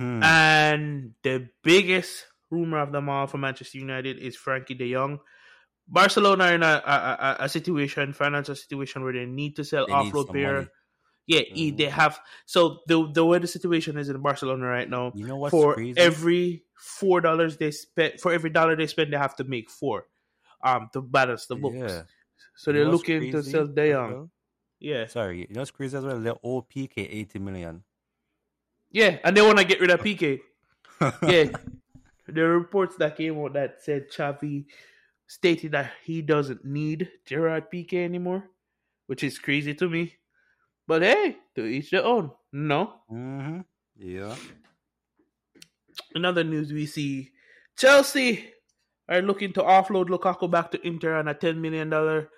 [0.00, 0.22] Hmm.
[0.22, 5.20] And the biggest rumor of them all for Manchester United is Frenkie de Jong.
[5.86, 9.86] Barcelona are in a, a, a, a situation, financial situation where they need to sell
[9.86, 10.68] They some player.
[11.28, 12.18] Yeah, e- they have.
[12.46, 15.74] So the the way the situation is in Barcelona right now, You know what's for
[15.74, 16.00] crazy?
[16.00, 20.08] every four dollars they spend, for every dollar they spend, they have to make four,
[20.64, 21.76] um, to balance the books.
[21.76, 22.02] Yeah.
[22.56, 24.30] So You they're looking to sell Jong.
[24.80, 26.18] Yeah, Sorry, you know what's crazy as well?
[26.18, 27.82] They owe Piqué 80 million.
[28.90, 30.40] yeah, and they want to get rid of Piqué.
[31.28, 31.50] yeah,
[32.26, 34.64] there are reports that came out that said Xavi
[35.26, 38.48] stated that he doesn't need Gerard Piqué anymore,
[39.06, 40.14] which is crazy to me.
[40.88, 42.32] But hey, to each their own.
[42.52, 43.02] No.
[43.08, 43.60] hmm
[43.96, 44.36] Yeah.
[46.14, 47.32] In other news, we see
[47.76, 48.52] Chelsea
[49.08, 52.30] are looking to offload Lukaku back to Inter on a ten million dollar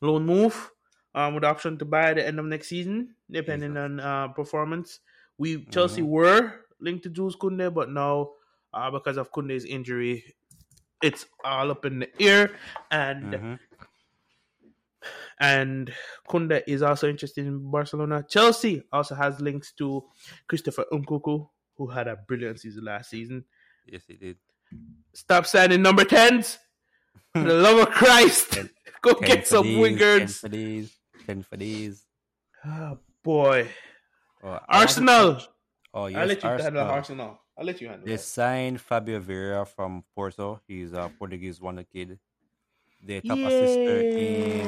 [0.00, 0.70] loan move,
[1.14, 4.28] um, with the option to buy at the end of next season, depending on uh,
[4.28, 5.00] performance.
[5.38, 6.08] We Chelsea Mhm.
[6.08, 8.34] were linked to Jules Koundé, but now
[8.72, 10.34] uh, because of Koundé's injury,
[11.02, 12.56] it's all up in the air.
[12.90, 13.54] And hmm
[15.40, 15.92] and
[16.28, 18.24] Koundé is also interested in Barcelona.
[18.28, 20.04] Chelsea also has links to
[20.48, 23.44] Christopher Nkunku, who had a brilliant season last season.
[23.86, 24.36] Yes, he did.
[25.14, 26.58] Stop signing number tens.
[27.34, 28.70] For the love of Christ, Ten-
[29.02, 30.96] go 10 get some these, 10 for these,
[31.26, 32.04] 10 for these.
[32.64, 33.68] Oh boy,
[34.42, 35.40] Oh, I want to Arsenal.
[35.94, 36.90] Oh, yes, I'll let you handle Arsenal.
[36.90, 37.38] Arsenal.
[37.58, 38.20] I'll let you handle They that.
[38.20, 40.60] signed Fabio Vieira from Porto.
[40.68, 42.18] He's a Portuguese wonder kid.
[43.02, 44.66] The top assister in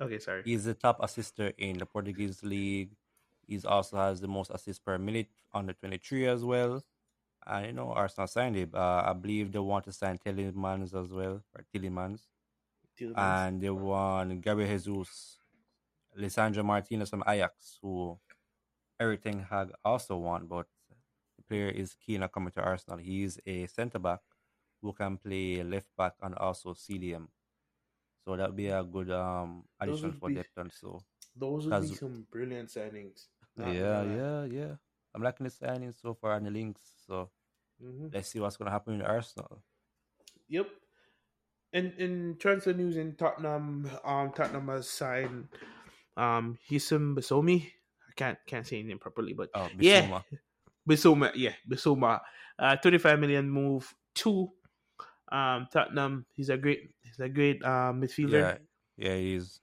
[0.00, 0.42] Okay, sorry.
[0.44, 2.90] he's the top assister in the Portuguese league.
[3.46, 6.82] He's also has the most assists per minute under 23 as well.
[7.46, 8.70] And you know, Arsenal signed him.
[8.72, 12.20] Uh, I believe they want to sign Tillemans as well, or Tillemans.
[13.16, 15.38] And they want Gabriel Jesus,
[16.18, 18.18] Lisandro Martinez from Ajax, who
[19.00, 20.66] everything had also won, but
[21.36, 22.98] the player is keen on coming to Arsenal.
[22.98, 24.20] He is a centre back
[24.82, 27.28] who can play left back and also CDM.
[28.30, 30.40] So that would be a good um addition for be-
[30.70, 31.02] so.
[31.34, 33.26] Those would be some brilliant signings.
[33.58, 34.74] Yeah, yeah, yeah.
[35.12, 36.80] I'm liking the signings so far and the links.
[37.08, 37.28] So
[37.82, 38.14] Mhm.
[38.14, 39.64] let's see what's gonna happen in Arsenal.
[40.46, 40.68] Yep.
[41.72, 45.48] In in transfer news in Tottenham, um, Tottenham has signed
[46.16, 47.66] um Hisam Basomi.
[48.08, 50.22] I can't can't say his name properly, but Oh, Yeah.
[50.86, 52.20] Basoma, yeah, Basoma.
[52.56, 54.52] Uh, twenty five million move to
[55.32, 56.26] um Tottenham.
[56.36, 58.58] He's a great he's a great uh, midfielder.
[58.98, 59.60] Yeah, yeah, he's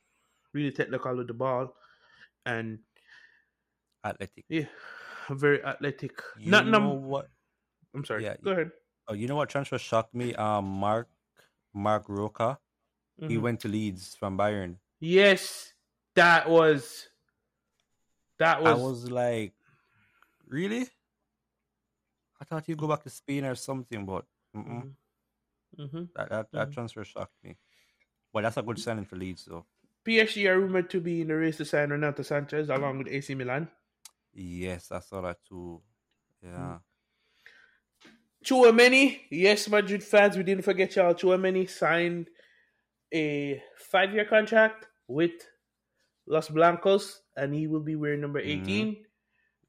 [0.53, 1.75] Really technical with the ball,
[2.45, 2.79] and
[4.03, 4.45] athletic.
[4.49, 4.65] yeah,
[5.29, 6.21] very athletic.
[6.39, 7.27] You Not know num- what?
[7.93, 8.23] I'm sorry.
[8.23, 8.71] Yeah, Go ahead.
[9.07, 10.33] Oh, you know what transfer shocked me?
[10.35, 11.07] Um, Mark
[11.73, 12.59] Marc Roca.
[13.19, 13.41] He Mhm.
[13.41, 14.77] went to Leeds from Bayern.
[14.99, 15.73] Yes,
[16.15, 17.07] that was.
[18.39, 18.79] That was.
[18.79, 19.53] I was like,
[20.47, 20.87] really?
[22.39, 24.93] I thought he'd go back to Spain or something, but mm-mm.
[25.75, 26.73] Hmm that that, that Mhm.
[26.73, 27.57] transfer shocked me.
[28.33, 29.65] But that's a good signing for Leeds, though.
[30.05, 33.35] PSG are rumored to be in the race to sign Renato Sanches along with AC
[33.35, 33.67] Milan.
[34.33, 35.81] Yes, I saw that too.
[36.41, 36.79] Yeah.
[38.45, 41.13] Chouameni, yes, Madrid fans, we didn't forget y'all.
[41.13, 42.29] Chouameni signed
[43.13, 45.31] a five-year contract with
[46.27, 49.03] Los Blancos, and he will be wearing number 18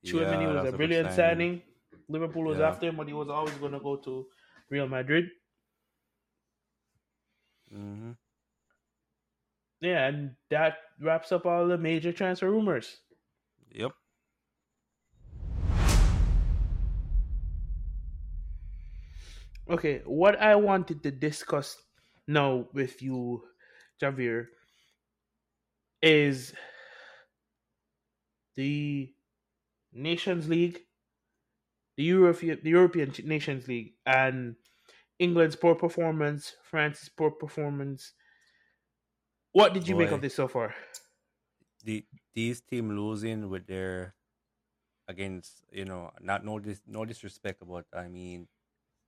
[0.04, 1.62] Chouameni Yeah, was a good brilliant signing.
[2.08, 2.68] Liverpool was Yeah.
[2.68, 4.28] after him, but he was always going to go to
[4.70, 5.30] Real Madrid.
[7.70, 8.12] Hmm
[9.80, 12.98] Yeah, and that wraps up all the major transfer rumors.
[13.72, 13.92] Yep.
[19.70, 21.76] Okay, what I wanted to discuss
[22.26, 23.44] now with you,
[24.00, 24.46] Javier,
[26.00, 26.54] is
[28.56, 29.12] the
[29.92, 30.80] Nations League,
[31.96, 34.56] the European, the European Nations League, and
[35.18, 38.12] England's poor performance, France's poor performance.
[39.52, 40.74] What did you make of this so far?
[41.84, 42.04] The
[42.34, 44.14] these team losing with their
[45.08, 48.46] against you know not no dis no disrespect but I mean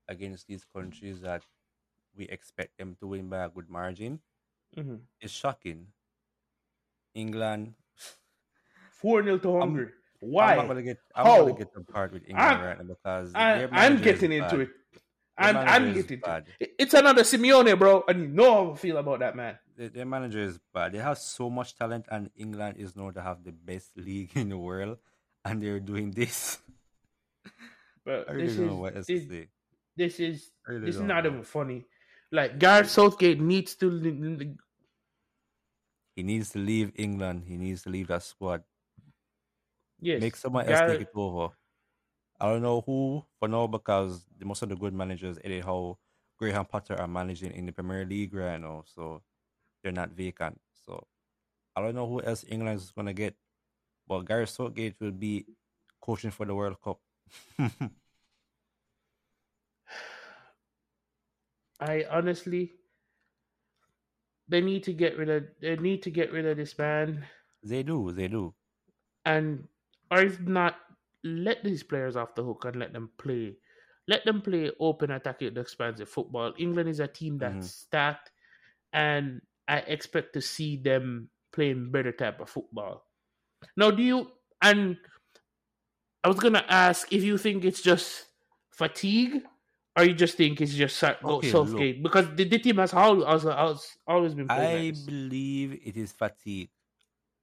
[0.08, 1.42] against these countries that
[2.16, 4.20] we expect them to win by a good margin
[4.76, 4.96] Mm-hmm.
[5.20, 5.88] is shocking.
[7.14, 7.74] England.
[8.92, 9.90] 4 0 to I'm- Hungary.
[10.22, 10.54] I'm Why?
[10.54, 10.98] not gonna get.
[11.14, 11.38] I'm How?
[11.42, 14.60] gonna get apart with England I'm- right now because I, I'm is getting into bad.
[14.60, 14.70] it.
[15.40, 16.46] I'm, I'm getting bad.
[16.60, 16.74] it.
[16.78, 19.58] It's another Simeone, bro, and you know how I feel about that man.
[19.76, 20.92] their, their manager is bad.
[20.92, 24.48] They have so much talent, and England is known to have the best league in
[24.50, 24.98] the world,
[25.44, 26.58] and they're doing this.
[28.04, 29.48] But I really this don't is know what else this, to say.
[29.96, 31.18] this is really this is don't know.
[31.26, 31.84] even funny.
[32.32, 33.90] Like Gareth Southgate needs to.
[36.16, 37.44] He needs to leave England.
[37.46, 38.62] He needs to leave that squad.
[40.00, 41.52] Yes, Make someone else take it over.
[42.40, 45.98] I don't know who for now because the, most of the good managers, Eddie Howe,
[46.38, 49.22] Graham Potter are managing in the Premier League right now, so
[49.82, 50.60] they're not vacant.
[50.86, 51.06] So
[51.76, 53.36] I don't know who else England is gonna get,
[54.08, 55.46] but Gareth Southgate will be
[56.00, 57.00] coaching for the World Cup.
[61.80, 62.72] I honestly,
[64.48, 65.44] they need to get rid of.
[65.60, 67.26] They need to get rid of this man,
[67.62, 68.54] they do, they do.
[69.24, 69.68] and
[70.10, 70.76] or if not,
[71.24, 73.56] let these players off the hook and let them play.
[74.08, 76.54] Let them play open, attacking, expansive football.
[76.58, 77.70] England is a team that's Mhm.
[77.70, 78.32] stacked,
[78.92, 83.06] and I expect to see them playing better type of football.
[83.76, 84.30] Now, do you?
[84.62, 84.98] And
[86.24, 88.26] I was gonna ask if you think it's just
[88.70, 89.42] fatigue,
[89.96, 93.24] or you just think it's just go Okay, Southgate because the, the team has always,
[93.44, 94.74] always, always been playing.
[94.76, 95.06] I this.
[95.06, 96.70] believe it is fatigue,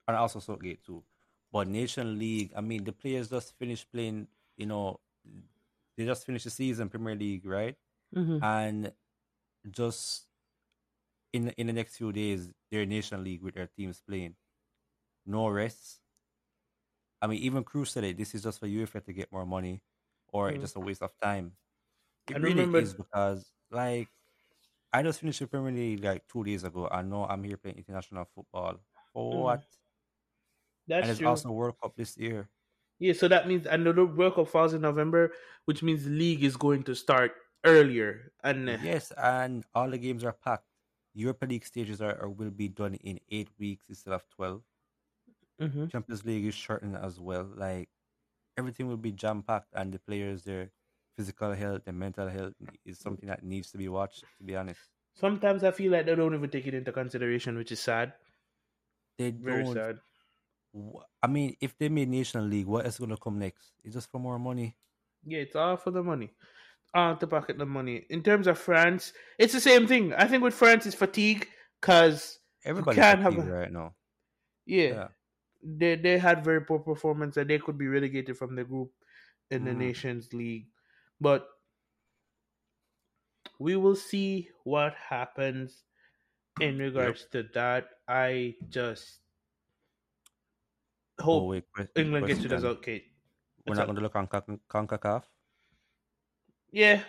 [0.07, 1.03] and also Southgate too.
[1.51, 4.27] But Nation League, I mean, the players just finished playing.
[4.57, 4.99] You know,
[5.95, 7.75] they just finished the season Premier League, right?
[8.15, 8.41] Mhm.
[8.43, 8.93] And
[9.71, 10.25] just
[11.33, 14.35] in in the next few days, their Nation League with their teams playing,
[15.25, 15.99] no rest.
[17.21, 18.17] I mean, even Cruz said it.
[18.17, 19.81] This is just for UEFA to get more money,
[20.31, 20.61] or it's Mm.
[20.61, 21.57] just a waste of time.
[22.29, 24.09] It I really remember- is because, like,
[24.93, 26.87] I just finished the Premier League like two days ago.
[26.91, 28.79] I know I'm here playing international football.
[29.13, 29.41] For Mm.
[29.41, 29.63] what?
[30.87, 31.25] That's and it's true.
[31.25, 32.49] also World Cup this year.
[32.99, 35.33] Yeah, so that means and the World Cup falls in November,
[35.65, 38.33] which means the league is going to start earlier.
[38.43, 40.67] And uh, Yes, and all the games are packed.
[41.13, 44.63] Europa League stages are, are will be done in eight weeks instead of twelve.
[45.59, 45.89] mhm.
[45.89, 47.43] Champions League is shortened as well.
[47.43, 47.89] Like
[48.57, 50.71] everything will be jam packed, and the players, their
[51.17, 54.25] physical health and mental health is something that needs to be watched.
[54.39, 57.73] To be honest, sometimes I feel like they don't even take it into consideration, which
[57.73, 58.13] is sad.
[59.17, 59.65] they Very don't.
[59.65, 60.01] sad.
[61.23, 63.71] I mean, if they made National League, what is gonna come next?
[63.83, 64.75] It's just for more money.
[65.25, 66.31] Yeah, it's all for the money.
[66.93, 68.05] All to pocket the money.
[68.09, 70.13] In terms of France, it's the same thing.
[70.13, 71.47] I think with France, it's fatigue
[71.81, 73.95] because Everybody's can't have a- right now.
[74.65, 75.07] yeah, Yeah.
[75.63, 78.91] they they had very poor performance and they could be relegated from the group
[79.51, 79.77] in the Mhm.
[79.77, 80.67] Nations League.
[81.19, 81.47] But
[83.59, 85.83] we will see what happens
[86.61, 87.89] in regards to that.
[88.07, 89.19] I just
[91.19, 92.61] hope oh, wait, que- England gets of question.
[92.69, 93.03] Southgate.
[93.65, 93.87] We're What's not up?
[93.87, 95.23] going to look on Con- CONCACAF.
[96.71, 97.01] Yeah,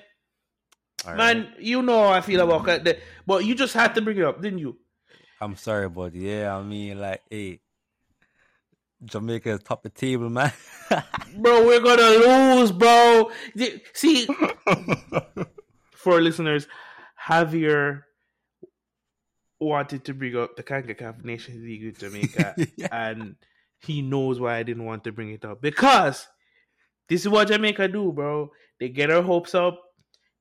[1.06, 1.60] All man, right.
[1.60, 2.98] you know how I feel about that.
[3.26, 4.78] But you just had to bring it up, didn't you?
[5.40, 7.60] I'm sorry, but yeah, I mean, like, hey,
[9.04, 10.52] Jamaica is top of the table, man.
[11.36, 13.30] Bro, we're gonna lose, bro.
[13.92, 14.26] See,
[15.92, 16.66] for listeners,
[17.28, 18.02] Javier
[19.60, 22.54] wanted to bring up the CONCACAF Nations League with Jamaica,
[22.92, 23.36] and
[23.80, 26.26] he knows why I didn't want to bring it up because
[27.08, 28.50] this is what Jamaica do, bro.
[28.80, 29.80] They get our hopes up.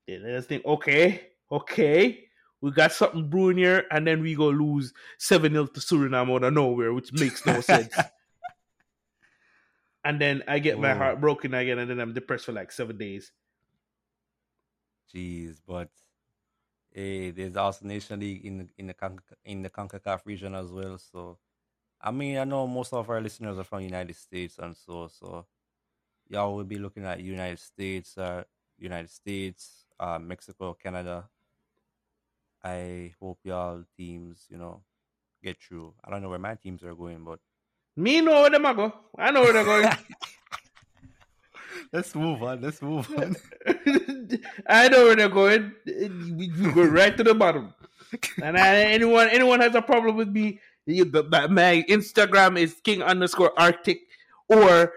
[0.08, 2.28] They let us think, okay, okay,
[2.62, 6.44] we got something brewing here, and then we go lose seven 0 to Suriname out
[6.44, 7.94] of nowhere, which makes no sense.
[10.04, 12.98] and then I get my heart broken again, and then I'm depressed for like seven
[12.98, 13.32] days.
[15.14, 15.90] Jeez, but
[16.92, 20.72] hey, there's also Nation League in the in the Conca- in the Concacaf region as
[20.72, 20.98] well.
[20.98, 21.38] So,
[22.02, 25.46] I mean, I know most of our listeners are from United States, and so so
[26.30, 28.44] y'all will be looking at United States, uh,
[28.78, 31.30] United States, uh, Mexico, Canada.
[32.64, 34.82] I hope y'all teams, you know,
[35.44, 35.94] get through.
[36.04, 37.40] I don't know where my teams are going, but
[37.96, 38.94] Me know where them a go.
[39.18, 39.90] I know where they're going.
[41.94, 42.62] let's move on.
[42.62, 43.36] Let's move on.
[44.68, 45.74] I know where they're going.
[45.86, 47.74] We we go right to the bottom.
[48.42, 50.60] And I, anyone anyone has a problem with me,
[50.96, 54.00] you, the, the- my Instagram is king underscore arctic,
[54.50, 54.94] or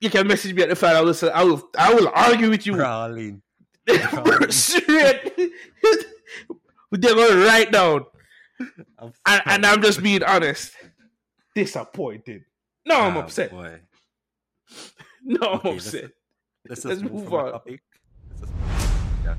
[0.00, 0.96] you can message me at the fan.
[0.96, 2.74] I will say- I will I will argue with you.
[2.74, 3.42] Crawling.
[4.50, 5.32] Straight.
[6.92, 8.04] They're going right down,
[8.98, 9.66] I'm and, and.
[9.66, 10.72] I'm just being honest.
[11.54, 12.44] Disappointed.
[12.86, 13.50] No, I'm Ah, upset.
[13.50, 13.80] Boy.
[15.24, 16.10] No, I'm Okay, let's- upset.
[16.68, 17.52] Let's, Let's move, move on.
[17.52, 17.80] topic.
[19.24, 19.34] Yeah.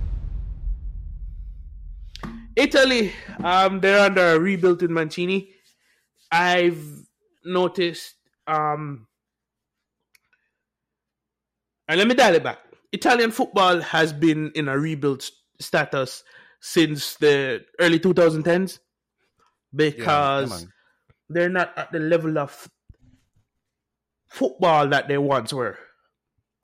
[2.55, 3.11] Italy,
[3.43, 5.52] um, they're under a rebuilt in Mancini.
[6.34, 6.84] I've
[7.45, 8.15] noticed,
[8.47, 9.05] um,
[11.88, 12.57] and let me dial it back.
[12.91, 15.29] Italian football has been in a rebuild
[15.59, 16.23] status
[16.59, 18.79] since the early 2010s.
[19.75, 20.73] because man.
[21.29, 22.67] they're not at the level of
[24.27, 25.77] football that they once were,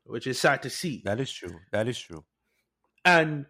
[0.05, 1.03] which is sad to see.
[1.05, 1.59] That is true.
[1.71, 2.23] That is true.
[3.05, 3.45] And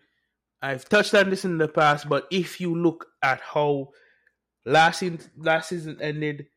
[0.62, 3.90] I've touched on this in the past, but if you look at how
[4.66, 6.48] last season, last season ended,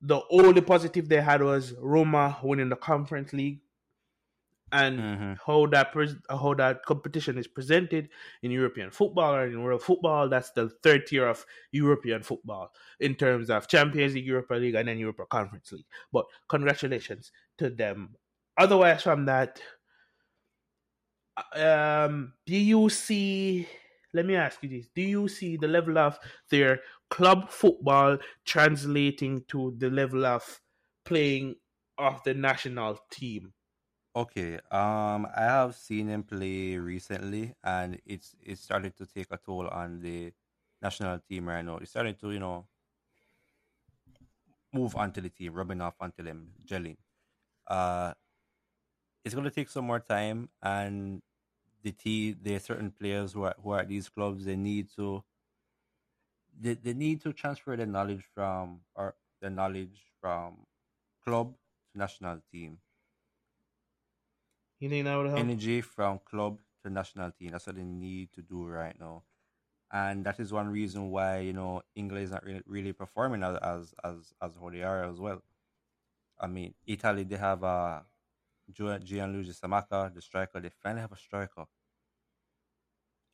[0.00, 3.62] the only positive they had was Roma winning the Conference League,
[4.70, 5.38] and Mhm.
[5.46, 8.10] how that pres- how that competition is presented
[8.42, 10.28] in European football or in world football.
[10.28, 14.88] That's the third tier of European football in terms of Champions League, Europa League, and
[14.88, 15.86] then Europa Conference League.
[16.12, 18.16] But congratulations to them.
[18.58, 19.62] Otherwise, from that,
[21.54, 23.68] um, do you see?
[24.12, 26.18] Let me ask you this: Do you see the level of
[26.50, 26.80] their
[27.10, 30.60] club football translating to the level of
[31.04, 31.56] playing
[31.98, 33.52] of the national team?
[34.16, 34.54] Okay.
[34.70, 39.68] Um, I have seen him play recently, and it's it's started to take a toll
[39.68, 40.32] on the
[40.82, 41.76] national team right now.
[41.78, 42.66] It's starting to you know
[44.72, 46.96] move onto the team, rubbing off onto them, gelling.
[47.66, 48.14] Uh,
[49.24, 51.22] it's gonna take some more time, and
[51.82, 54.44] the team, there are certain players who are who are at these clubs.
[54.44, 55.22] They need to
[56.60, 60.66] they, they need to transfer their knowledge from or their knowledge from
[61.24, 61.54] club
[61.92, 62.80] to national team.
[64.80, 65.50] You think that would help?
[65.50, 67.52] energy from club to national team.
[67.52, 69.24] That's what they need to do right now,
[69.92, 73.56] and that is one reason why you know England is not really, really performing as
[73.58, 75.42] as as as how they are as well.
[76.38, 78.02] I mean, Italy they have uh,
[78.72, 80.60] Gio- Gianluigi Scamacca, the striker.
[80.60, 81.66] They finally have a striker.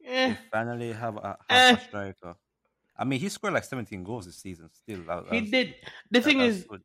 [0.05, 1.77] Eh, They finally have a, have Eh.
[1.77, 2.37] a striker.
[2.97, 4.71] I mean, he scored like 17 goals this season.
[4.73, 5.75] Still, that, he did.
[6.11, 6.83] The that- thing is, good.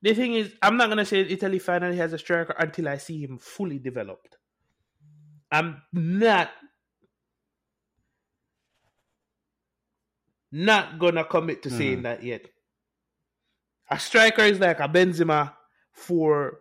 [0.00, 3.20] the thing is, I'm not gonna say Italy finally has a striker until I see
[3.22, 4.36] him fully developed.
[5.50, 6.50] I'm not
[10.50, 12.02] not gonna commit to saying Mhm.
[12.02, 12.48] that yet.
[13.90, 15.54] A striker is like a Benzema
[15.92, 16.60] for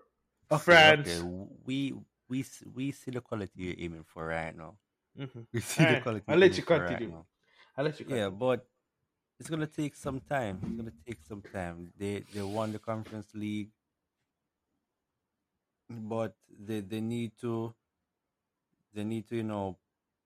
[0.52, 1.10] Okay, France.
[1.10, 1.22] okay.
[1.66, 1.94] We
[2.28, 4.78] we we see the quality you're aiming for right now.
[5.18, 5.48] Mhm.
[5.52, 6.26] We see the quality.
[6.28, 7.10] I'll let you continue.
[7.10, 7.28] now.
[7.78, 8.06] I'll let you.
[8.10, 8.66] Yeah, but
[9.42, 10.60] it's gonna take some time.
[10.62, 11.92] It's gonna take some time.
[11.98, 13.72] They they won the conference league,
[15.90, 17.74] but they they need to
[18.94, 19.80] they need to you know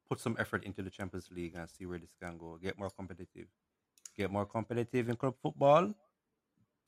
[0.10, 2.60] put some effort into the Champions League and see where this can go.
[2.62, 3.48] Get more competitive.
[4.18, 5.94] Get more competitive in club football.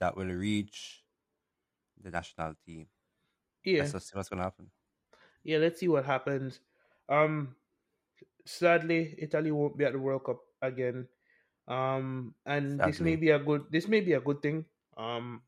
[0.01, 1.05] That will reach
[2.03, 2.87] the national team.
[3.63, 3.87] yeah.
[3.87, 4.67] Let's see what's gonna happen.
[5.45, 6.59] yeah, let's see what happens.
[7.07, 7.55] Um,
[8.43, 11.07] sadly, Italy won't be at the World Cup again.
[11.67, 13.63] Um, and this may be a good.
[13.71, 14.65] This may be a good thing.
[14.95, 15.41] Um,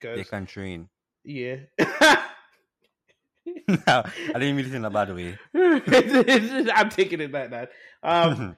[0.00, 0.88] They because can train.
[1.24, 1.86] yeah, no,
[3.86, 5.38] I didn't mean it in a bad way.
[5.54, 7.70] I'm taking it like that.
[8.02, 8.56] Um,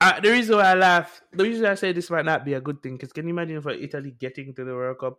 [0.00, 2.60] uh, the reason why I laugh, the reason I say this might not be a
[2.60, 5.18] good thing, because can you imagine for Italy getting to the World Cup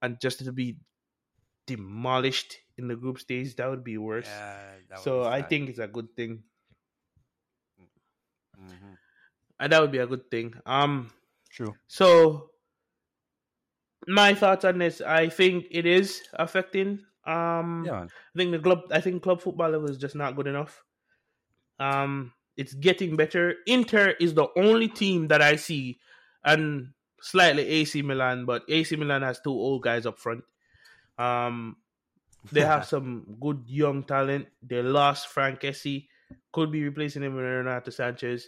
[0.00, 0.78] and just to be
[1.66, 3.56] demolished in the group stage?
[3.56, 4.26] That would be worse.
[4.26, 6.42] Yeah, that so I think it's a good thing.
[8.58, 8.91] Mhm.
[9.62, 10.54] And that would be a good thing.
[10.66, 11.12] Um,
[11.48, 11.72] True.
[11.86, 12.50] so
[14.08, 16.98] my thoughts on this, I think it is affecting.
[17.24, 18.08] Um, Yeah, man.
[18.34, 20.82] I think the club, I think club football level is just not good enough.
[21.78, 23.54] Um, it's getting better.
[23.68, 26.00] Inter is the only team that I see,
[26.44, 26.88] and
[27.20, 30.42] slightly AC Milan, but AC Milan has two old guys up front.
[31.18, 31.76] Um,
[32.50, 34.48] they have some good young talent.
[34.60, 36.08] They lost Franck Kessié,
[36.50, 38.42] could be replacing him with Renato Sanches.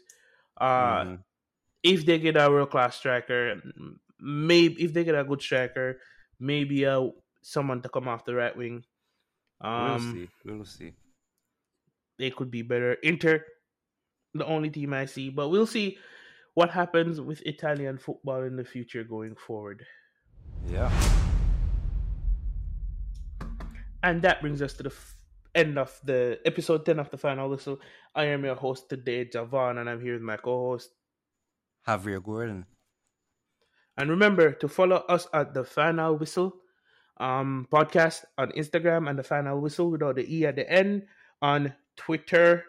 [0.57, 1.25] Uh, Mhm.
[1.83, 3.61] if they get a world class striker,
[4.19, 6.01] maybe if they get a good striker,
[6.39, 7.09] maybe uh
[7.43, 8.85] someone to come off the right wing.
[9.61, 10.29] we'll Um, see.
[10.45, 10.93] We'll see.
[12.19, 12.95] they could be better.
[13.03, 13.45] Inter,
[14.35, 15.99] the only team I see, but we'll see
[16.55, 19.85] what happens with Italian football in the future going forward.
[20.69, 20.91] Yeah.
[24.03, 25.17] And that brings us to the f-
[25.55, 27.79] end of the episode 10 of the final whistle.
[28.15, 30.91] I am your host today, Javon, and I'm here with my co host.
[31.87, 32.67] Javier Gordon.
[33.97, 36.55] And remember to follow us at the Final Whistle
[37.19, 41.07] um, podcast on Instagram and the Final Whistle without the E at the end
[41.41, 42.65] on Twitter.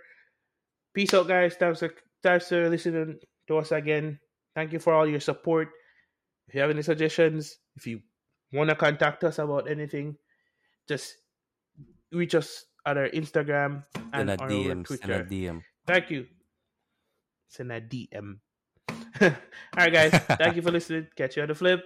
[0.94, 1.56] Peace out, guys.
[1.56, 1.90] Thanks for,
[2.22, 4.20] thanks for listening to us again.
[4.54, 5.70] Thank you for all your support.
[6.48, 8.02] If you have any suggestions, if you
[8.54, 10.18] want to contact us about anything,
[10.88, 11.16] just
[12.12, 13.84] reach us at our Instagram
[14.14, 14.68] and our DM.
[14.68, 15.28] Send a Twitter.
[15.30, 15.62] DM.
[15.88, 16.28] Thank you.
[17.50, 18.38] Send a DM.
[19.22, 19.32] All
[19.78, 20.12] right, guys.
[20.38, 21.08] Thank you for listening.
[21.16, 21.84] Catch you on the flip.